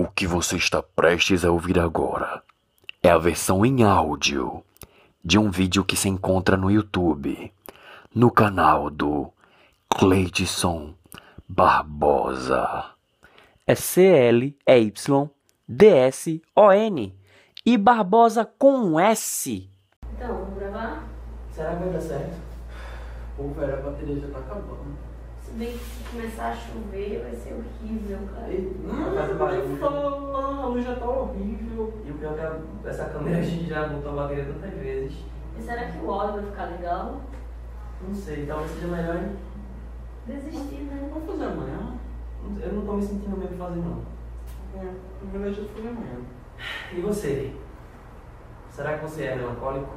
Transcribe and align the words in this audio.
O 0.00 0.06
que 0.06 0.28
você 0.28 0.56
está 0.56 0.80
prestes 0.80 1.44
a 1.44 1.50
ouvir 1.50 1.76
agora 1.76 2.40
é 3.02 3.10
a 3.10 3.18
versão 3.18 3.66
em 3.66 3.82
áudio 3.82 4.62
de 5.24 5.36
um 5.40 5.50
vídeo 5.50 5.84
que 5.84 5.96
se 5.96 6.08
encontra 6.08 6.56
no 6.56 6.70
YouTube, 6.70 7.52
no 8.14 8.30
canal 8.30 8.90
do 8.90 9.32
Cleidson 9.90 10.94
Barbosa. 11.48 12.92
É 13.66 13.74
C-L-E-Y-D-S-O-N 13.74 14.54
e 17.66 17.76
Barbosa 17.76 18.44
com 18.56 18.74
um 18.74 19.00
S. 19.00 19.68
Então, 20.12 20.28
vamos 20.28 20.54
gravar? 20.60 21.08
Será 21.50 21.74
que 21.74 21.82
vai 21.82 21.92
dar 21.92 22.00
certo? 22.00 22.36
Velho, 23.36 23.74
a 23.74 23.80
bateria 23.82 24.20
já 24.20 24.28
tá 24.28 24.38
acabando. 24.38 24.96
Se 25.48 25.54
bem 25.54 25.72
que 25.72 25.78
se 25.78 26.04
começar 26.10 26.48
a 26.48 26.54
chover 26.54 27.20
vai 27.22 27.34
ser 27.34 27.54
horrível, 27.54 28.18
cara. 28.34 28.52
E, 28.52 28.76
Não, 28.84 29.14
vai 29.14 29.26
fazer 29.26 29.32
não, 29.32 29.38
barulho. 29.38 30.32
não, 30.32 30.62
a 30.62 30.66
luz 30.66 30.84
já 30.84 30.94
tá 30.96 31.08
horrível. 31.08 31.94
E 32.04 32.10
o 32.10 32.14
pior 32.14 32.38
é 32.38 32.60
que 32.82 32.88
essa 32.88 33.04
câmera 33.06 33.38
a 33.38 33.42
gente 33.42 33.66
já 33.68 33.88
botou 33.88 34.12
a 34.12 34.14
bateria 34.22 34.44
tantas 34.44 34.72
vezes. 34.78 35.16
E 35.58 35.62
será 35.62 35.84
que 35.90 35.98
o 36.04 36.10
áudio 36.10 36.42
vai 36.42 36.50
ficar 36.50 36.64
legal? 36.66 37.20
Não 38.06 38.14
sei, 38.14 38.46
talvez 38.46 38.70
seja 38.72 38.86
melhor. 38.88 39.28
Desistir, 40.26 40.82
né? 40.82 41.08
Vamos 41.12 41.30
fazer 41.30 41.44
amanhã? 41.52 41.94
Eu 42.60 42.72
não 42.74 42.86
tô 42.86 42.92
me 42.92 43.02
sentindo 43.02 43.36
mesmo 43.36 43.56
fazer 43.56 43.80
não. 43.80 44.02
É, 44.76 44.84
na 44.84 45.30
verdade 45.32 45.58
eu 45.60 45.68
fazer 45.68 45.88
amanhã. 45.88 46.20
E 46.92 47.00
você? 47.00 47.52
Será 48.70 48.98
que 48.98 49.04
você 49.04 49.24
é 49.24 49.36
melancólico? 49.36 49.88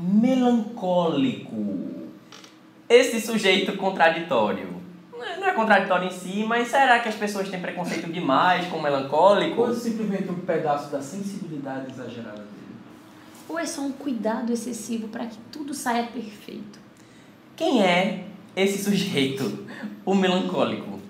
Melancólico. 0.00 1.76
Esse 2.88 3.20
sujeito 3.20 3.76
contraditório. 3.76 4.76
Não 5.12 5.24
é- 5.24 5.36
não 5.38 5.46
é 5.48 5.52
contraditório 5.52 6.06
em 6.08 6.10
si, 6.10 6.44
mas 6.46 6.68
será 6.68 6.98
que 7.00 7.08
as 7.08 7.14
pessoas 7.14 7.48
têm 7.48 7.60
preconceito 7.60 8.12
demais 8.12 8.66
com 8.66 8.76
o 8.76 8.82
melancólico? 8.82 9.62
Ou 9.62 9.74
simplesmente 9.74 10.30
um 10.30 10.40
pedaço 10.40 10.90
da 10.90 11.00
sensibilidade 11.00 11.90
exagerada 11.90 12.36
dele. 12.38 12.46
Ou 13.48 13.58
é 13.58 13.64
só 13.66 13.80
um 13.80 13.92
cuidado 13.92 14.52
excessivo 14.52 15.08
para 15.08 15.26
que 15.26 15.36
tudo 15.50 15.72
saia 15.72 16.04
perfeito? 16.04 16.78
Quem 17.56 17.82
é 17.82 18.24
esse 18.54 18.82
sujeito, 18.84 19.66
o 20.04 20.14
melancólico? 20.14 21.00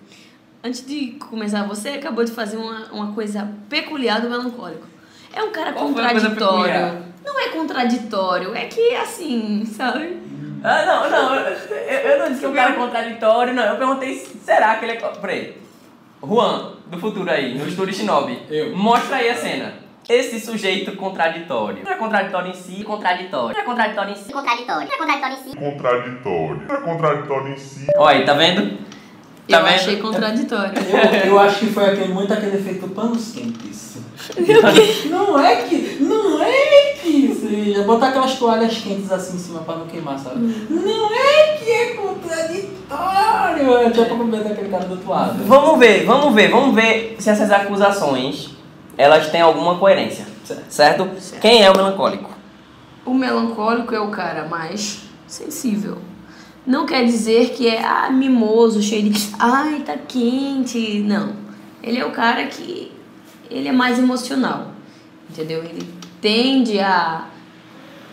Antes 0.62 0.84
de 0.86 1.12
começar, 1.12 1.64
você 1.66 1.91
acabou 1.91 2.25
de 2.25 2.32
fazer 2.32 2.56
uma, 2.56 2.86
uma 2.92 3.12
coisa 3.12 3.53
peculiar 3.69 4.20
do 4.20 4.28
melancólico. 4.30 4.86
É 5.32 5.42
um 5.42 5.50
cara 5.50 5.72
Qual 5.72 5.92
foi 5.92 6.05
a 6.05 6.10
coisa 6.10 6.30
contraditório. 6.30 7.05
Não 7.27 7.41
é 7.41 7.48
contraditório, 7.48 8.55
é 8.55 8.66
que 8.66 8.94
assim, 8.94 9.64
sabe? 9.66 10.16
Ah, 10.62 10.86
não, 10.86 11.10
não, 11.10 11.34
eu, 11.34 11.50
eu- 11.50 12.19
não 12.20 12.28
disse 12.28 12.41
que 12.41 12.46
o 12.46 12.52
cara 12.52 12.70
é 12.70 12.77
contraditório, 12.77 13.52
não. 13.52 13.64
Eu 13.64 13.77
perguntei 13.77 14.14
se 14.14 14.38
será 14.38 14.77
que 14.77 14.84
ele 14.84 14.92
é. 14.92 14.96
Peraí. 14.96 15.56
Juan, 16.24 16.72
do 16.86 16.98
futuro 16.98 17.30
aí, 17.30 17.58
no 17.58 17.69
estúdio 17.69 17.94
Shinobi. 17.94 18.42
Eu. 18.48 18.77
Mostra 18.77 19.16
aí 19.16 19.28
a 19.28 19.34
cena. 19.34 19.74
Esse 20.08 20.38
sujeito 20.38 20.92
contraditório. 20.97 21.82
Não 21.84 21.91
é 21.92 21.97
contraditório 21.97 22.50
em 22.50 22.54
si, 22.54 22.84
contraditório. 22.84 23.54
Não 23.54 23.60
é 23.60 23.64
contraditório 23.64 24.12
em 24.12 24.16
si. 24.16 24.32
contraditório. 24.32 24.88
É 24.88 24.97
contraditório 24.97 25.34
em 25.34 25.50
si. 25.50 25.56
contraditório. 25.56 26.62
É 26.70 26.77
contraditório 26.77 27.52
em 27.52 27.56
si. 27.56 27.86
Olha 27.97 28.19
aí, 28.19 28.24
tá 28.24 28.34
vendo? 28.34 28.78
Tá 29.48 29.58
eu 29.58 29.64
vendo? 29.64 29.74
achei 29.74 29.97
contraditório. 29.97 30.72
Eu, 30.78 31.30
eu 31.32 31.38
acho 31.41 31.58
que 31.58 31.66
foi 31.66 31.84
aquele, 31.91 32.12
muito 32.14 32.32
aquele 32.32 32.56
efeito 32.56 32.88
panos 32.88 33.32
quentes. 33.32 33.98
Não 35.10 35.38
é 35.38 35.56
que. 35.62 35.98
Não 36.00 36.42
é 36.42 36.55
Seja, 37.56 37.84
botar 37.84 38.08
aquelas 38.08 38.38
toalhas 38.38 38.76
quentes 38.76 39.10
assim 39.10 39.36
em 39.36 39.38
cima 39.38 39.60
pra 39.60 39.76
não 39.76 39.86
queimar, 39.86 40.18
sabe? 40.18 40.40
Não 40.68 41.10
é 41.10 41.56
que 41.56 41.70
é 41.70 41.94
contraditório. 41.94 43.64
Eu 43.66 43.90
tinha 43.90 44.04
pra 44.04 44.14
comer 44.14 44.44
daquele 44.44 44.68
cara 44.68 44.84
do 44.84 44.90
outro 44.90 45.08
lado. 45.08 45.42
Vamos 45.44 45.78
ver, 45.78 46.04
vamos 46.04 46.34
ver, 46.34 46.50
vamos 46.50 46.74
ver 46.74 47.16
se 47.18 47.31
essas 47.31 47.50
acusações 47.50 48.50
elas 48.98 49.31
têm 49.31 49.41
alguma 49.41 49.78
coerência. 49.78 50.26
Certo? 50.69 51.19
Certo. 51.19 51.41
Quem 51.41 51.62
é 51.62 51.70
o 51.70 51.75
melancólico? 51.75 52.28
O 53.06 53.14
melancólico 53.14 53.94
é 53.94 54.00
o 54.00 54.10
cara 54.10 54.47
mais 54.47 55.04
sensível. 55.26 55.97
Não 56.66 56.84
quer 56.84 57.06
dizer 57.06 57.54
que 57.54 57.66
é 57.66 57.82
ah, 57.82 58.10
mimoso, 58.10 58.82
cheio 58.82 59.08
de 59.08 59.32
ai, 59.41 59.81
tá 59.81 59.97
quente. 59.97 60.98
Não. 60.98 61.32
Ele 61.82 61.98
é 61.98 62.04
o 62.04 62.10
cara 62.10 62.44
que 62.48 62.92
ele 63.50 63.66
é 63.66 63.72
mais 63.72 63.98
emocional. 63.98 64.72
Entendeu? 65.31 65.64
Ele 65.64 65.88
tende 66.20 66.78
a 66.81 67.28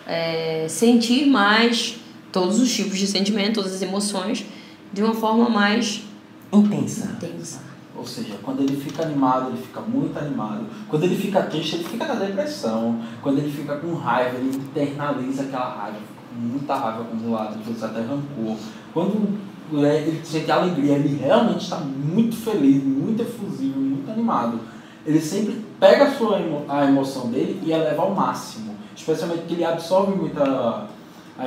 é, 0.08 0.66
sentir 0.70 1.26
mais 1.28 1.98
todos 2.32 2.60
os 2.60 2.72
tipos 2.74 2.98
de 2.98 3.08
sentimento, 3.08 3.56
todas 3.56 3.74
as 3.74 3.82
emoções, 3.82 4.46
de 4.92 5.04
uma 5.04 5.14
forma 5.14 5.50
mais 5.50 6.04
Intensa. 6.52 7.12
intensa. 7.18 7.62
Ou 7.96 8.06
seja, 8.06 8.36
quando 8.42 8.62
ele 8.62 8.76
fica 8.76 9.04
animado, 9.04 9.50
ele 9.50 9.62
fica 9.62 9.80
muito 9.82 10.18
animado. 10.18 10.66
Quando 10.90 11.04
ele 11.04 11.16
fica 11.16 11.42
triste, 11.44 11.76
ele 11.76 11.84
fica 11.84 12.06
na 12.06 12.16
depressão. 12.16 13.00
Quando 13.22 13.38
ele 13.38 13.52
fica 13.52 13.76
com 13.78 13.94
raiva, 13.94 14.38
ele 14.38 14.56
internaliza 14.58 15.44
aquela 15.44 15.70
raiva, 15.76 15.98
fica 15.98 16.22
com 16.34 16.40
muita 16.42 16.76
raiva 16.76 17.02
acumulada, 17.02 17.56
às 17.60 17.66
vezes 17.66 17.84
até 17.84 18.02
rancor. 18.02 18.58
Quando 18.94 19.38
é, 19.86 20.02
ele 20.02 20.22
sente 20.24 20.52
alegria, 20.52 20.94
ele 20.96 21.18
realmente 21.18 21.62
está 21.64 21.78
muito 21.78 22.36
feliz, 22.36 22.84
muito 22.84 23.22
efusivo, 23.22 23.80
muito 23.80 24.12
animado. 24.12 24.60
Ele 25.06 25.20
sempre 25.22 25.64
pega 25.80 26.06
a, 26.06 26.12
sua 26.12 26.40
emo- 26.40 26.66
a 26.68 26.86
emoção 26.86 27.30
dele 27.30 27.60
e 27.64 27.72
eleva 27.72 28.02
ao 28.02 28.14
máximo. 28.14 28.73
Especialmente 28.96 29.40
porque 29.40 29.54
ele 29.56 29.66
absorve 29.66 30.16
muito 30.16 30.42
a, 30.42 30.88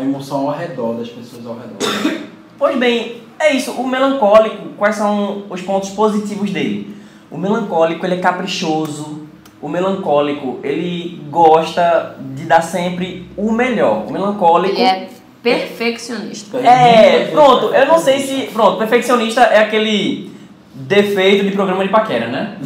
emoção 0.01 0.49
ao 0.49 0.57
redor 0.57 0.95
das 0.95 1.09
pessoas 1.09 1.47
ao 1.47 1.55
redor. 1.55 2.27
Pois 2.59 2.77
bem, 2.79 3.23
é 3.39 3.55
isso. 3.55 3.73
O 3.73 3.87
melancólico, 3.87 4.71
quais 4.79 4.97
são 4.97 5.45
os 5.51 5.61
pontos 5.61 5.91
positivos 5.91 6.51
dele? 6.51 6.97
O 7.31 7.37
melancólico, 7.37 8.05
ele 8.07 8.15
é 8.15 8.19
caprichoso. 8.19 9.27
O 9.61 9.69
melancólico, 9.69 10.59
ele 10.63 11.23
gosta 11.31 12.17
de 12.35 12.45
dar 12.45 12.63
sempre 12.63 13.29
o 13.37 13.53
melhor. 13.53 14.07
O 14.07 14.13
melancólico... 14.13 14.75
Ele 14.75 14.83
é 14.83 15.09
perfeccionista. 15.47 16.59
É, 16.59 17.27
pronto, 17.31 17.73
eu 17.73 17.87
não 17.87 17.99
sei 18.01 18.19
se. 18.19 18.47
Pronto, 18.53 18.79
perfeccionista 18.79 19.43
é 19.43 19.61
aquele 19.61 20.33
defeito 20.75 21.45
de 21.45 21.53
programa 21.53 21.85
de 21.85 21.91
paquera, 21.91 22.27
né? 22.27 22.57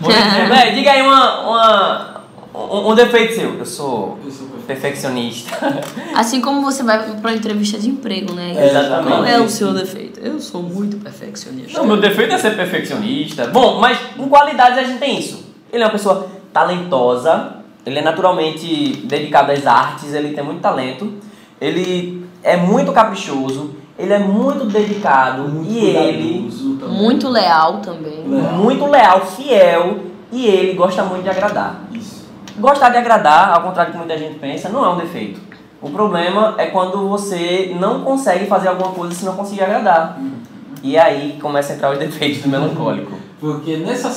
Por 0.00 0.10
exemplo, 0.10 0.54
é, 0.54 0.70
diga 0.70 0.92
aí 0.92 1.02
uma, 1.02 1.40
uma, 1.40 2.17
um, 2.58 2.90
um 2.90 2.94
defeito 2.94 3.34
seu. 3.34 3.54
Eu 3.58 3.66
sou 3.66 4.18
Eu 4.24 4.30
sou 4.30 4.48
perfeccionista. 4.66 5.56
Assim 6.14 6.40
como 6.40 6.62
você 6.62 6.82
vai 6.82 6.98
para 6.98 7.14
uma 7.14 7.32
entrevista 7.32 7.78
de 7.78 7.88
emprego, 7.88 8.34
né? 8.34 8.52
Exatamente. 8.66 9.08
Qual 9.08 9.24
é 9.24 9.40
o 9.40 9.48
seu 9.48 9.72
defeito? 9.72 10.20
Eu 10.20 10.38
sou 10.40 10.62
muito 10.62 10.98
perfeccionista. 10.98 11.78
Não, 11.78 11.86
meu 11.86 11.96
defeito 11.96 12.34
é 12.34 12.38
ser 12.38 12.54
perfeccionista. 12.56 13.46
Bom, 13.46 13.80
mas 13.80 13.98
em 14.18 14.28
qualidades 14.28 14.78
a 14.78 14.84
gente 14.84 14.98
tem 14.98 15.18
isso. 15.18 15.46
Ele 15.72 15.82
é 15.82 15.86
uma 15.86 15.92
pessoa 15.92 16.28
talentosa, 16.52 17.56
ele 17.86 17.98
é 17.98 18.02
naturalmente 18.02 18.96
dedicado 19.04 19.52
às 19.52 19.66
artes, 19.66 20.12
ele 20.12 20.34
tem 20.34 20.44
muito 20.44 20.60
talento, 20.60 21.14
ele 21.60 22.26
é 22.42 22.56
muito 22.56 22.92
caprichoso, 22.92 23.74
ele 23.98 24.12
é 24.12 24.18
muito 24.18 24.64
dedicado 24.66 25.42
Muito 25.42 25.70
e 25.70 25.84
ele 25.84 26.50
também. 26.78 26.96
Muito 26.96 27.28
leal 27.28 27.78
também. 27.78 28.24
Leal. 28.26 28.52
muito 28.54 28.86
leal, 28.86 29.26
fiel 29.26 29.98
e 30.30 30.46
ele 30.46 30.74
gosta 30.74 31.02
muito 31.02 31.22
de 31.24 31.30
agradar. 31.30 31.82
Isso. 31.92 32.17
Gostar 32.58 32.90
de 32.90 32.96
agradar, 32.96 33.52
ao 33.54 33.62
contrário 33.62 33.92
do 33.92 33.94
que 33.94 33.98
muita 33.98 34.18
gente 34.18 34.38
pensa, 34.38 34.68
não 34.68 34.84
é 34.84 34.88
um 34.88 34.96
defeito. 34.96 35.40
O 35.80 35.90
problema 35.90 36.54
é 36.58 36.66
quando 36.66 37.08
você 37.08 37.76
não 37.78 38.02
consegue 38.02 38.46
fazer 38.46 38.68
alguma 38.68 38.92
coisa 38.92 39.14
se 39.14 39.24
não 39.24 39.36
conseguir 39.36 39.62
agradar. 39.62 40.18
E 40.82 40.98
aí 40.98 41.38
começa 41.40 41.72
a 41.72 41.76
entrar 41.76 41.92
os 41.92 41.98
defeitos 42.00 42.42
do 42.42 42.48
melancólico. 42.48 43.12
Porque 43.40 43.76
nessa, 43.76 44.08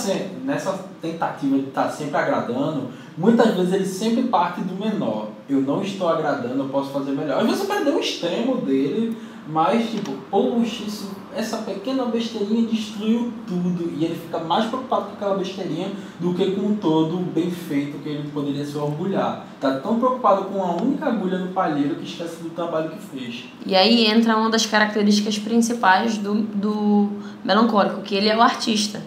nessa 0.44 0.79
tentativa 1.00 1.57
de 1.57 1.68
estar 1.68 1.88
sempre 1.90 2.18
agradando, 2.18 2.90
muitas 3.22 3.56
vezes 3.56 3.74
ele 3.74 3.86
sempre 3.86 4.24
parte 4.24 4.62
do 4.62 4.74
menor. 4.74 5.30
Eu 5.48 5.62
não 5.62 5.84
estou 5.84 6.09
agradando, 6.09 6.64
eu 6.64 6.70
posso 6.70 6.90
fazer 6.90 7.12
melhor. 7.12 7.42
Às 7.42 7.48
vezes 7.48 7.66
perdeu 7.66 7.96
o 7.96 8.00
extremo 8.00 8.58
dele, 8.58 9.16
mas 9.47 9.91
tipo, 9.91 10.12
poxa, 10.29 10.84
isso, 10.84 11.12
essa 11.35 11.58
pequena 11.58 12.06
besteirinha 12.06 12.68
destruiu 12.68 13.32
tudo. 13.47 13.94
E 13.96 14.06
ele 14.06 14.16
fica 14.16 14.40
mais 14.40 14.66
preocupado 14.66 15.06
com 15.08 15.14
aquela 15.14 15.38
besteirinha 15.38 15.91
do 16.20 16.34
que 16.34 16.52
com 16.52 16.68
o 16.68 16.78
todo 16.78 17.18
bem 17.18 17.52
feito 17.52 18.00
que 18.00 18.09
ele 18.09 18.29
poderia 18.34 18.66
se 18.66 18.76
orgulhar. 18.76 19.46
Tá 19.59 19.79
tão 19.79 20.00
preocupado 20.00 20.46
com 20.46 20.64
a 20.64 20.82
única 20.82 21.06
agulha 21.06 21.38
no 21.38 21.50
palheiro 21.50 21.96
que 21.96 22.06
esquece 22.06 22.41
do 22.41 22.50
trabalho 22.50 22.90
que 22.90 23.00
fez. 23.00 23.44
E 23.66 23.76
aí 23.76 24.06
entra 24.06 24.35
uma 24.35 24.50
das 24.50 24.66
características 24.66 25.38
principais 25.38 26.17
do, 26.17 26.34
do 26.41 27.09
melancólico, 27.44 28.02
que 28.02 28.16
ele 28.16 28.29
é 28.29 28.35
o 28.35 28.41
artista. 28.41 29.03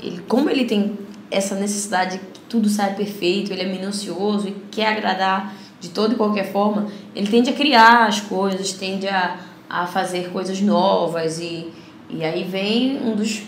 Ele, 0.00 0.20
como 0.28 0.50
ele 0.50 0.66
tem 0.66 1.05
essa 1.30 1.54
necessidade 1.54 2.18
que 2.18 2.40
tudo 2.48 2.68
saia 2.68 2.94
perfeito, 2.94 3.52
ele 3.52 3.62
é 3.62 3.66
minucioso 3.66 4.48
e 4.48 4.56
quer 4.70 4.88
agradar 4.88 5.54
de 5.80 5.90
toda 5.90 6.14
e 6.14 6.16
qualquer 6.16 6.52
forma, 6.52 6.86
ele 7.14 7.26
tende 7.26 7.50
a 7.50 7.52
criar 7.52 8.06
as 8.06 8.20
coisas, 8.20 8.72
tende 8.72 9.06
a, 9.08 9.36
a 9.68 9.86
fazer 9.86 10.30
coisas 10.30 10.60
novas 10.60 11.38
e, 11.38 11.72
e 12.08 12.24
aí 12.24 12.44
vem 12.44 12.98
um 13.02 13.14
dos 13.14 13.42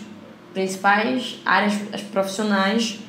principais 0.53 1.39
áreas 1.45 1.73
as 1.91 2.01
profissionais, 2.01 2.99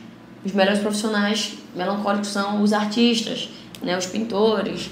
os 0.44 0.52
melhores 0.52 0.80
profissionais 0.80 1.58
melancólicos 1.74 2.28
são 2.28 2.62
os 2.62 2.72
artistas, 2.72 3.50
né, 3.82 3.96
os 3.96 4.06
pintores. 4.06 4.90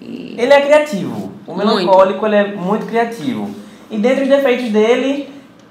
E 0.00 0.34
Ele 0.38 0.52
é 0.52 0.60
criativo. 0.60 1.32
O 1.46 1.54
Muito. 1.54 1.66
melancólico 1.66 2.26
ele 2.26 2.36
é 2.36 2.54
muito 2.54 2.86
criativo. 2.86 3.54
E 3.90 3.98
dentre 3.98 4.24
os 4.24 4.28
defeitos 4.28 4.70
dele 4.70 5.28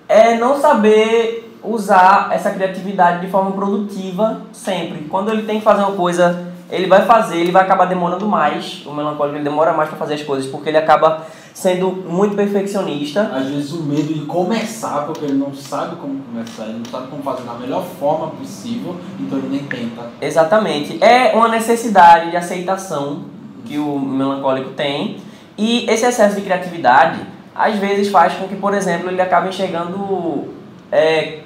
é 0.08 0.38
não 0.38 0.60
saber 0.60 1.45
usar 1.68 2.30
essa 2.32 2.52
criatividade 2.52 3.22
de 3.26 3.32
forma 3.32 3.52
produtiva 3.52 4.42
sempre. 4.52 5.06
Quando 5.10 5.32
ele 5.32 5.44
tem 5.44 5.60
que 5.60 5.64
fazer 5.64 5.82
uma 5.84 5.94
coisa, 5.94 6.54
ele 6.70 6.88
vai 6.88 7.06
fazer, 7.06 7.38
ele 7.38 7.52
vai 7.52 7.64
acabar 7.64 7.86
demorando 7.86 8.28
mais. 8.28 8.84
O 8.86 8.94
melancólico 8.94 9.38
ele 9.38 9.44
demora 9.44 9.74
mais 9.74 9.90
para 9.90 9.98
fazer 9.98 10.16
as 10.16 10.24
coisas 10.24 10.50
porque 10.50 10.70
ele 10.70 10.78
acaba 10.78 11.26
sendo 11.54 11.90
muito 11.92 12.36
perfeccionista. 12.36 13.32
Às 13.34 13.48
vezes 13.48 13.72
o 13.72 13.84
medo 13.84 14.14
de 14.14 14.22
começar, 14.22 15.06
porque 15.06 15.26
ele 15.26 15.38
não 15.38 15.54
sabe 15.54 15.96
como 15.96 16.20
começar, 16.20 16.66
ele 16.66 16.80
não 16.80 16.86
sabe 16.86 17.08
como 17.08 17.24
fazer 17.24 17.44
da 17.44 17.54
melhor 17.54 17.84
forma 18.00 18.28
possível, 18.28 18.96
então 19.20 19.38
ele 19.38 19.48
nem 19.50 19.64
tenta. 19.64 20.10
Exatamente. 20.22 21.02
É 21.04 21.32
uma 21.34 21.48
necessidade 21.48 22.32
de 22.32 22.38
aceitação 22.38 23.24
que 23.66 23.78
o 23.78 23.98
melancólico 24.00 24.72
tem. 24.72 25.18
E 25.58 25.90
esse 25.90 26.06
excesso 26.06 26.36
de 26.36 26.42
criatividade, 26.42 27.22
às 27.56 27.76
vezes, 27.78 28.10
faz 28.10 28.34
com 28.34 28.48
que, 28.48 28.56
por 28.56 28.74
exemplo, 28.74 29.10
ele 29.10 29.22
acabe 29.22 29.50
enxergando. 29.50 30.54
é, 30.92 31.40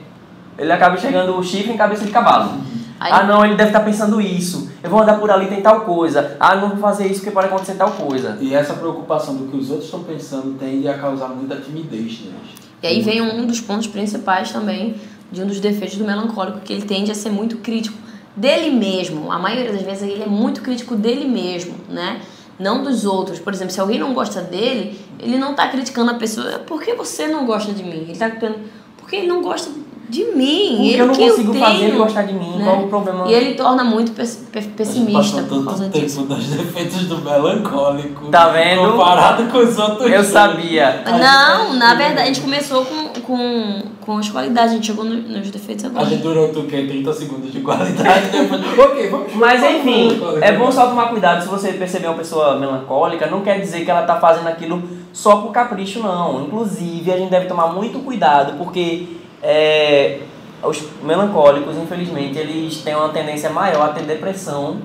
ele 0.60 0.72
acaba 0.72 0.96
enxergando 0.96 1.38
o 1.38 1.44
chifre 1.44 1.72
em 1.74 1.78
cabeça 1.78 2.06
de 2.06 2.12
cavalo. 2.12 2.60
Aí- 3.00 3.12
Ah, 3.14 3.24
não, 3.24 3.46
ele 3.46 3.56
deve 3.56 3.70
estar 3.70 3.80
pensando 3.80 4.20
isso. 4.20 4.70
Eu 4.84 4.90
vou 4.90 5.02
andar 5.02 5.20
por 5.20 5.32
ali 5.32 5.46
e 5.46 5.50
tem 5.50 5.62
tal 5.62 5.82
coisa. 5.82 6.36
Ah, 6.40 6.56
não 6.56 6.70
vou 6.70 6.78
fazer 6.78 7.06
isso 7.08 7.22
porque 7.22 7.32
pode 7.32 7.48
acontecer 7.48 7.76
tal 7.76 7.92
coisa. 7.92 8.38
E 8.42 8.54
essa 8.54 8.74
preocupação 8.74 9.36
do 9.36 9.46
que 9.50 9.58
os 9.58 9.70
outros 9.70 9.86
estão 9.86 10.04
pensando 10.04 10.58
tende 10.60 10.88
a 10.88 10.98
causar 10.98 11.30
muita 11.30 11.56
timidez 11.56 12.20
neles. 12.22 12.60
E 12.84 12.88
aí 12.88 13.02
vem 13.02 13.22
um 13.22 13.46
dos 13.46 13.60
pontos 13.62 13.88
principais 13.88 14.52
também 14.52 14.96
de 15.32 15.42
um 15.42 15.48
dos 15.48 15.60
defeitos 15.60 15.98
do 15.98 16.04
melancólico, 16.06 16.60
que 16.60 16.74
ele 16.74 16.82
tende 16.84 17.12
a 17.12 17.16
ser 17.16 17.30
muito 17.30 17.58
crítico 17.58 17.98
dele 18.36 18.70
mesmo. 18.72 19.32
A 19.32 19.40
maioria 19.40 19.72
das 19.72 19.82
vezes 19.82 20.04
ele 20.04 20.24
é 20.24 20.28
muito 20.28 20.62
crítico 20.62 20.96
dele 20.96 21.26
mesmo, 21.28 21.76
né? 21.90 22.22
Não 22.58 22.84
dos 22.84 23.06
outros. 23.06 23.40
Por 23.40 23.54
exemplo, 23.54 23.74
se 23.74 23.80
alguém 23.80 23.98
não 24.00 24.14
gosta 24.14 24.42
dele, 24.42 25.00
ele 25.20 25.38
não 25.38 25.54
tá 25.54 25.68
criticando 25.70 26.12
a 26.12 26.16
pessoa. 26.16 26.60
Por 26.60 26.82
que 26.82 26.94
você 26.96 27.28
não 27.28 27.46
gosta 27.46 27.72
de 27.74 27.84
mim? 27.84 28.06
Ele 28.10 28.18
tá 28.18 28.30
criticando. 28.30 28.60
Porque 28.98 29.16
ele 29.18 29.28
não 29.28 29.42
gosta 29.42 29.70
de 30.10 30.26
mim. 30.36 30.76
Porque 30.78 30.88
ele 30.90 30.98
eu 31.02 31.06
não 31.06 31.14
que 31.14 31.30
consigo 31.30 31.52
tenho, 31.52 31.66
fazer 31.66 31.84
ele 31.86 31.98
gostar 31.98 32.24
de 32.24 32.34
mim. 32.34 32.58
né? 32.58 32.64
Qual 32.66 32.80
o 32.84 32.88
problema? 32.88 33.28
E 33.30 33.34
ele 33.34 33.54
torna 33.54 33.84
muito 33.84 34.12
pes- 34.14 34.44
pe- 34.52 34.62
pessimista 34.62 35.42
A 35.42 35.44
por 35.44 35.64
causa 35.64 35.84
tanto 35.84 36.00
disso. 36.00 36.22
tempo 36.22 36.34
nos 36.34 36.46
defeitos 36.48 37.06
do 37.06 37.18
melancólico. 37.20 38.26
Tá 38.30 38.50
vendo? 38.50 38.92
Comparado 38.92 39.44
com 39.52 39.58
os 39.60 39.78
outros. 39.78 40.10
Eu 40.12 40.24
sabia. 40.24 41.04
Não, 41.06 41.74
na 41.76 41.94
verdade, 41.94 42.22
a 42.22 42.26
gente 42.26 42.42
começou 42.42 42.86
com, 42.86 43.22
com, 43.22 43.82
com 44.02 44.18
as 44.18 44.30
qualidades, 44.30 44.72
a 44.72 44.76
gente 44.76 44.88
chegou 44.88 45.06
no- 45.06 45.14
nos 45.14 45.52
defeitos 45.52 45.86
A 45.86 45.88
agora. 45.90 46.06
gente 46.08 46.22
durou 46.24 46.46
o 46.50 46.64
quê? 46.66 46.86
30 46.88 47.14
segundos 47.14 47.52
de 47.52 47.60
qualidade. 47.62 48.30
Depois... 48.32 48.62
ok, 48.80 49.10
vamos 49.10 49.36
Mas 49.36 49.64
enfim, 49.64 50.20
é 50.42 50.52
bom 50.54 50.72
só 50.72 50.88
tomar 50.88 51.10
cuidado. 51.10 51.44
Se 51.44 51.48
você 51.48 51.74
perceber 51.74 52.08
uma 52.08 52.18
pessoa 52.18 52.56
melancólica, 52.60 53.28
não 53.28 53.42
quer 53.42 53.60
dizer 53.60 53.86
que 53.86 53.92
ela 53.92 54.02
tá 54.04 54.20
fazendo 54.20 54.48
aquilo 54.48 54.82
só 55.14 55.38
por 55.38 55.52
capricho, 55.52 56.00
não. 56.00 56.46
Inclusive, 56.46 57.12
a 57.12 57.18
gente 57.18 57.30
deve 57.30 57.46
tomar 57.46 57.68
muito 57.68 58.00
cuidado, 58.00 58.58
porque 58.58 59.20
é, 59.42 60.22
os 60.64 60.84
melancólicos, 61.02 61.78
infelizmente, 61.78 62.38
eles 62.38 62.82
têm 62.82 62.96
uma 62.96 63.10
tendência 63.10 63.50
maior 63.50 63.90
a 63.90 63.94
ter 63.94 64.04
depressão 64.04 64.80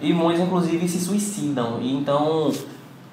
e 0.00 0.12
muitos, 0.12 0.42
inclusive, 0.42 0.88
se 0.88 1.00
suicidam. 1.00 1.78
E 1.80 1.94
então, 1.94 2.52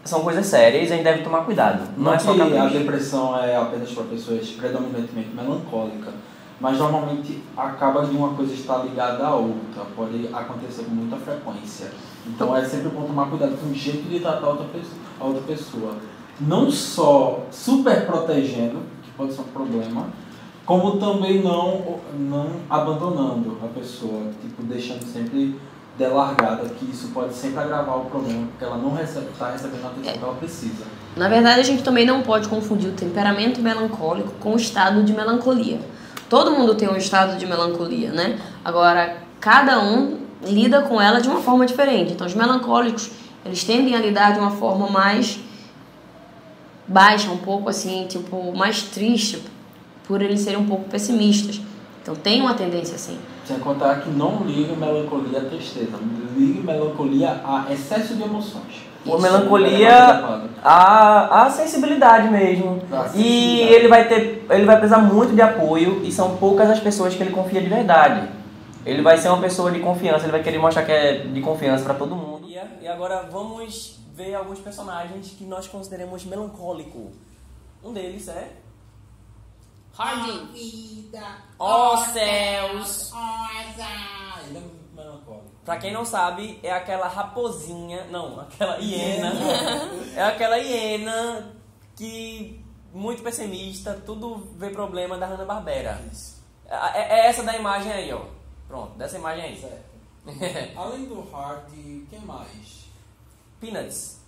são 0.04 0.22
coisas 0.22 0.46
sérias 0.46 0.90
e 0.90 0.94
a 0.94 0.96
gente 0.96 1.04
deve 1.04 1.24
tomar 1.24 1.42
cuidado. 1.42 1.90
Não, 1.96 2.06
Não 2.06 2.14
é 2.14 2.20
só 2.20 2.34
que 2.34 2.42
a 2.42 2.66
depressão 2.68 3.38
é 3.38 3.56
apenas 3.56 3.92
para 3.92 4.04
pessoas 4.04 4.50
predominantemente 4.50 5.30
melancólicas, 5.34 6.14
mas 6.60 6.78
normalmente 6.78 7.42
acaba 7.56 8.06
de 8.06 8.16
uma 8.16 8.34
coisa 8.34 8.54
estar 8.54 8.80
ligada 8.80 9.26
à 9.26 9.36
outra, 9.36 9.84
pode 9.96 10.30
acontecer 10.34 10.84
com 10.84 10.92
muita 10.92 11.18
frequência. 11.18 11.92
Então 12.28 12.56
é 12.56 12.64
sempre 12.66 12.90
bom 12.90 13.04
tomar 13.04 13.28
cuidado 13.28 13.58
com 13.60 13.70
o 13.70 13.74
jeito 13.74 14.08
de 14.10 14.20
tratar 14.20 14.46
a 14.46 14.50
outra 14.50 14.68
pessoa. 14.68 15.02
A 15.20 15.26
outra 15.26 15.42
pessoa. 15.44 15.96
Não 16.40 16.72
só 16.72 17.46
super 17.52 18.06
protegendo, 18.06 18.80
que 19.04 19.12
pode 19.12 19.34
ser 19.34 19.42
um 19.42 19.46
problema, 19.46 20.08
como 20.66 20.98
também 20.98 21.42
não, 21.42 22.00
não 22.18 22.48
abandonando 22.70 23.58
a 23.64 23.68
pessoa, 23.68 24.32
tipo, 24.42 24.62
deixando 24.64 25.04
sempre 25.04 25.60
delargada, 25.98 26.70
que 26.70 26.90
isso 26.90 27.10
pode 27.10 27.34
sempre 27.34 27.60
agravar 27.60 27.98
o 27.98 28.06
problema, 28.06 28.48
porque 28.48 28.64
ela 28.64 28.78
não 28.78 28.94
recebe, 28.94 29.28
está 29.32 29.52
recebendo 29.52 29.84
a 29.86 29.88
atenção 29.90 30.14
que 30.14 30.24
ela 30.24 30.34
precisa. 30.36 30.86
Na 31.16 31.28
verdade, 31.28 31.60
a 31.60 31.64
gente 31.64 31.84
também 31.84 32.06
não 32.06 32.22
pode 32.22 32.48
confundir 32.48 32.90
o 32.90 32.94
temperamento 32.94 33.62
melancólico 33.62 34.32
com 34.40 34.54
o 34.54 34.56
estado 34.56 35.04
de 35.04 35.14
melancolia. 35.14 35.80
Todo 36.30 36.52
mundo 36.52 36.76
tem 36.76 36.88
um 36.88 36.96
estado 36.96 37.38
de 37.38 37.46
melancolia, 37.46 38.12
né? 38.12 38.40
Agora, 38.64 39.18
cada 39.40 39.82
um 39.82 40.20
lida 40.44 40.82
com 40.84 41.02
ela 41.02 41.20
de 41.20 41.28
uma 41.28 41.42
forma 41.42 41.66
diferente. 41.66 42.14
Então, 42.14 42.26
os 42.26 42.34
melancólicos, 42.34 43.12
eles 43.46 43.64
tendem 43.64 43.94
a 43.96 44.00
lidar 44.00 44.32
de 44.32 44.40
uma 44.40 44.52
forma 44.52 44.90
mais 44.90 45.40
baixa, 46.88 47.30
um 47.30 47.38
pouco 47.38 47.70
assim, 47.70 48.06
tipo, 48.08 48.56
mais 48.56 48.84
triste, 48.84 49.44
por 50.12 50.22
eles 50.22 50.42
serem 50.42 50.60
um 50.60 50.68
pouco 50.68 50.90
pessimistas. 50.90 51.62
Então, 52.02 52.14
tem 52.14 52.42
uma 52.42 52.54
tendência 52.54 52.96
assim. 52.96 53.18
Sem 53.46 53.58
contar 53.60 54.02
que 54.02 54.10
não 54.10 54.44
liga 54.44 54.76
melancolia 54.76 55.40
à 55.40 55.46
tristeza, 55.46 55.98
liga 56.36 56.62
melancolia 56.62 57.30
a 57.46 57.68
excesso 57.72 58.16
de 58.16 58.24
emoções. 58.24 58.82
É 59.08 59.18
melancolia, 59.18 60.50
a, 60.62 61.44
a 61.46 61.50
sensibilidade 61.50 62.30
mesmo. 62.30 62.82
A 62.92 63.06
E 63.06 63.10
sensibilidade. 63.10 63.74
ele 63.74 63.88
vai 63.88 64.08
ter, 64.10 64.46
ele 64.50 64.66
vai 64.66 64.78
precisar 64.78 64.98
muito 65.00 65.34
de 65.34 65.42
apoio 65.42 66.02
e 66.04 66.12
são 66.12 66.36
poucas 66.36 66.70
as 66.70 66.80
pessoas 66.82 67.16
que 67.16 67.24
ele 67.24 67.32
confia 67.32 67.62
de 67.62 67.70
verdade. 67.70 68.28
Ele 68.86 69.02
vai 69.02 69.18
ser 69.18 69.30
uma 69.30 69.40
pessoa 69.40 69.72
de 69.72 69.80
confiança, 69.80 70.26
ele 70.26 70.34
vai 70.34 70.44
querer 70.44 70.58
mostrar 70.58 70.84
que 70.84 70.92
é 70.92 71.20
de 71.20 71.40
confiança 71.40 71.86
pra 71.86 71.94
todo 71.94 72.14
mundo. 72.18 72.50
E 72.82 72.88
agora 72.88 73.30
vamos 73.32 73.98
ver 74.14 74.36
alguns 74.36 74.60
personagens 74.60 75.34
que 75.38 75.46
nós 75.46 75.68
consideramos 75.68 76.26
melancólico. 76.26 77.12
Um 77.82 77.94
deles 77.94 78.28
é 78.28 78.50
Hardin. 79.98 80.46
Vida. 80.54 81.38
Ó 81.60 81.98
céus! 82.06 83.12
Ele 84.48 84.58
é 84.58 84.62
melancólico. 84.96 85.52
Pra 85.64 85.78
quem 85.78 85.92
não 85.94 86.06
sabe, 86.06 86.60
é 86.64 86.72
aquela 86.72 87.08
raposinha, 87.08 88.06
não, 88.06 88.40
aquela 88.40 88.78
hiena. 88.78 89.32
é 90.16 90.24
aquela 90.24 90.58
hiena 90.58 91.56
que 91.96 92.64
muito 92.94 93.22
pessimista, 93.22 94.02
tudo 94.06 94.48
vê 94.58 94.70
problema 94.70 95.18
da 95.18 95.28
Hanna 95.28 95.46
Barbera. 95.46 96.02
É, 96.66 97.02
é 97.02 97.28
essa 97.28 97.44
da 97.44 97.56
imagem 97.56 97.92
aí, 97.92 98.12
ó. 98.12 98.22
Pronto, 98.68 98.98
dessa 98.98 99.18
imagem 99.18 99.44
aí. 99.44 99.60
Certo. 99.60 99.92
Além 100.78 101.06
do 101.06 101.22
Hard, 101.32 101.70
quem 102.10 102.20
mais? 102.26 102.86
Peanuts, 103.60 104.21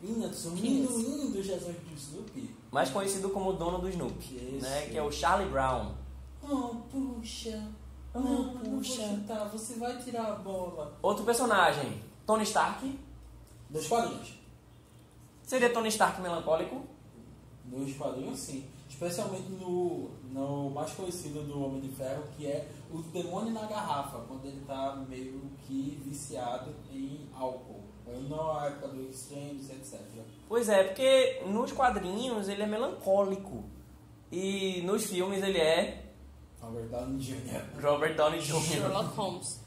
Peanuts, 0.00 0.44
o 0.46 0.50
menino 0.52 1.30
do 1.30 1.42
Jesus 1.42 1.76
do 1.76 1.94
Snoopy. 1.96 2.54
mais 2.70 2.90
conhecido 2.90 3.30
como 3.30 3.50
o 3.50 3.52
dono 3.54 3.78
do 3.78 3.88
Snoopy, 3.88 4.60
né? 4.62 4.86
Que 4.86 4.96
é 4.96 5.02
o 5.02 5.10
Charlie 5.10 5.50
Brown. 5.50 5.94
Oh, 6.42 6.76
puxa. 6.90 7.68
Oh, 8.14 8.20
não, 8.20 8.58
puxa. 8.58 9.02
chutar, 9.02 9.48
você 9.48 9.74
vai 9.74 9.98
tirar 9.98 10.32
a 10.32 10.34
bola. 10.36 10.96
Outro 11.02 11.24
personagem, 11.24 12.00
Tony 12.24 12.44
Stark. 12.44 12.98
Dos 13.68 13.86
quadrinhos. 13.86 14.34
Seria 15.42 15.70
Tony 15.72 15.88
Stark 15.88 16.20
melancólico? 16.20 16.82
Nos 17.64 17.96
quadrinhos, 17.96 18.38
sim. 18.38 18.64
Especialmente 18.88 19.50
no, 19.50 20.10
no 20.32 20.70
mais 20.70 20.92
conhecido 20.92 21.42
do 21.42 21.62
Homem 21.62 21.80
de 21.80 21.88
Ferro, 21.88 22.22
que 22.36 22.46
é 22.46 22.68
o 22.90 22.98
demônio 23.02 23.52
na 23.52 23.66
garrafa, 23.66 24.20
quando 24.26 24.46
ele 24.46 24.62
tá 24.66 24.96
meio 25.08 25.42
que 25.66 26.00
viciado 26.04 26.74
em 26.90 27.28
álcool. 27.34 27.87
Eu 28.10 28.22
não 28.22 28.58
a 28.58 28.66
época 28.66 28.88
do 28.88 29.08
Extremes, 29.08 29.70
etc. 29.70 30.00
Pois 30.48 30.68
é, 30.68 30.84
porque 30.84 31.42
nos 31.46 31.72
quadrinhos 31.72 32.48
ele 32.48 32.62
é 32.62 32.66
melancólico. 32.66 33.64
E 34.30 34.82
nos 34.82 35.06
filmes 35.06 35.42
ele 35.42 35.58
é 35.58 36.04
Robert 36.60 36.88
Downey 36.88 37.18
Jr. 37.18 37.62
Robert 37.82 38.16
Downey 38.16 38.40
Jr. 38.40 38.60
Sherlock 38.60 39.16
Holmes. 39.16 39.60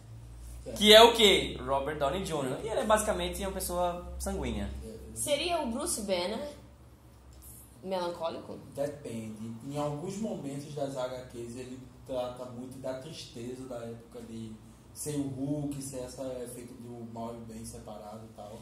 Que 0.77 0.93
é 0.93 1.01
o 1.01 1.13
quê? 1.13 1.57
Robert 1.60 1.98
Downey 1.98 2.24
Jr. 2.24 2.60
E 2.63 2.67
ele 2.67 2.81
é 2.81 2.86
basicamente 2.86 3.41
uma 3.41 3.51
pessoa 3.51 4.13
sanguínea. 4.19 4.69
Seria 5.15 5.62
o 5.62 5.71
Bruce 5.71 6.01
Banner 6.01 6.48
melancólico? 7.83 8.60
Depende. 8.75 9.53
Em 9.67 9.77
alguns 9.77 10.17
momentos 10.17 10.74
das 10.75 10.95
HQs 10.95 11.57
ele 11.57 11.79
trata 12.05 12.45
muito 12.45 12.77
da 12.79 12.95
tristeza 13.00 13.67
da 13.67 13.77
época 13.77 14.21
de 14.21 14.51
ser 14.93 15.15
o 15.15 15.24
Hulk, 15.24 15.81
ser 15.81 16.00
essa 16.00 16.24
efeito 16.43 16.74
do 16.74 17.12
mal 17.13 17.36
e 17.36 17.51
bem 17.51 17.65
separado 17.65 18.21
e 18.31 18.36
tal. 18.36 18.60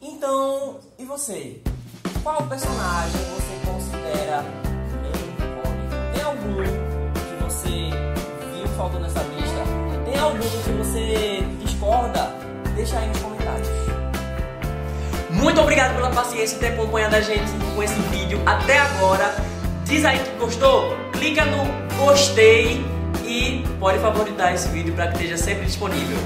Então, 0.00 0.80
e 0.98 1.04
você? 1.04 1.60
Qual 2.22 2.46
personagem 2.46 3.20
você 3.34 3.66
considera 3.66 4.42
melancólico? 5.02 6.14
Tem 6.14 6.22
algum 6.22 6.62
que 7.14 7.44
você 7.44 7.90
viu 8.54 8.68
faltando 8.76 9.04
nessa 9.04 9.22
lista? 9.22 9.64
Tem 10.04 10.18
algum 10.18 10.38
que 10.38 10.72
você 10.78 11.42
discorda? 11.64 12.30
Deixa 12.74 12.98
aí 12.98 13.08
nos 13.08 13.18
comentários. 13.18 13.68
Muito 15.30 15.60
obrigado 15.60 15.94
pela 15.94 16.10
paciência 16.10 16.56
e 16.56 16.58
ter 16.60 16.68
acompanhado 16.74 17.16
a 17.16 17.20
gente 17.20 17.50
com 17.74 17.82
esse 17.82 17.98
vídeo 18.10 18.40
até 18.46 18.78
agora. 18.78 19.34
Diz 19.84 20.04
aí 20.04 20.18
que 20.18 20.38
gostou? 20.38 20.96
Clica 21.12 21.44
no 21.44 21.64
gostei 21.98 23.01
e 23.26 23.64
pode 23.78 23.98
favoritar 23.98 24.54
esse 24.54 24.68
vídeo 24.68 24.94
para 24.94 25.08
que 25.08 25.14
esteja 25.14 25.36
sempre 25.36 25.66
disponível. 25.66 26.18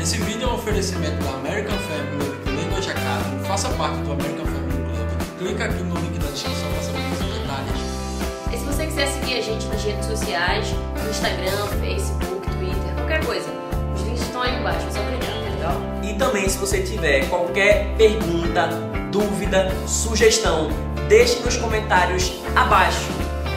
Esse 0.00 0.18
vídeo 0.18 0.44
é 0.44 0.46
um 0.46 0.54
oferecimento 0.54 1.22
da 1.24 1.30
American 1.30 1.76
Family 1.76 2.62
Language 2.62 2.90
Academy. 2.90 3.44
Faça 3.46 3.68
parte 3.70 3.96
do 3.98 4.12
American 4.12 4.46
Family 4.46 4.68
Club 4.72 5.38
Clica 5.38 5.64
aqui 5.64 5.82
no 5.82 5.94
link 5.96 6.18
da 6.18 6.28
descrição 6.28 6.70
para 6.70 6.82
saber 6.82 6.98
mais 6.98 7.18
detalhes. 7.18 8.52
E 8.52 8.56
se 8.56 8.64
você 8.64 8.86
quiser 8.86 9.06
seguir 9.08 9.38
a 9.38 9.40
gente 9.40 9.66
nas 9.66 9.82
redes 9.82 10.06
sociais, 10.06 10.66
no 11.02 11.10
Instagram, 11.10 11.66
Facebook, 11.80 12.48
Twitter, 12.50 12.94
qualquer 12.94 13.24
coisa, 13.24 13.48
os 13.94 14.02
links 14.02 14.22
estão 14.22 14.42
aí 14.42 14.58
embaixo, 14.58 14.86
é 14.86 14.90
só 14.90 15.00
clicar, 15.00 15.34
tá 15.34 15.50
legal? 15.50 15.82
E 16.02 16.14
também, 16.14 16.48
se 16.48 16.58
você 16.58 16.82
tiver 16.82 17.28
qualquer 17.28 17.94
pergunta, 17.96 18.68
dúvida, 19.10 19.70
sugestão, 19.86 20.68
deixe 21.08 21.40
nos 21.40 21.56
comentários 21.56 22.32
abaixo. 22.54 23.08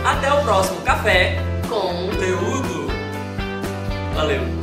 Até 0.04 0.34
o 0.34 0.42
próximo 0.42 0.82
café. 0.82 1.51
Com 1.72 2.10
Conteúdo. 2.10 2.88
Valeu! 4.14 4.61